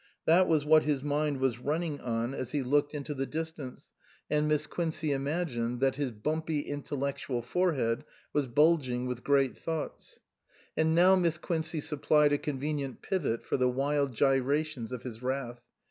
That 0.25 0.47
was 0.47 0.65
what 0.65 0.81
his 0.81 1.03
mind 1.03 1.37
was 1.39 1.59
running 1.59 1.99
on 2.01 2.33
as 2.33 2.53
he 2.53 2.63
looked 2.63 2.95
into 2.95 3.13
the 3.13 3.27
275 3.27 3.83
SUPERSEDED 3.83 3.99
distance 4.01 4.31
and 4.31 4.47
Miss 4.47 4.65
Quincey 4.65 5.11
imagined 5.13 5.79
that 5.79 5.97
his 5.97 6.09
bumpy 6.09 6.61
intellectual 6.61 7.43
forehead 7.43 8.03
was 8.33 8.47
bulging 8.47 9.05
with 9.05 9.23
great 9.23 9.55
thoughts. 9.55 10.19
And 10.75 10.95
now 10.95 11.15
Miss 11.15 11.37
Quincey 11.37 11.81
supplied 11.81 12.33
a 12.33 12.39
convenient 12.39 13.03
pivot 13.03 13.45
for 13.45 13.57
the 13.57 13.69
wild 13.69 14.15
gyrations 14.15 14.91
of 14.91 15.03
his 15.03 15.21
wrath. 15.21 15.61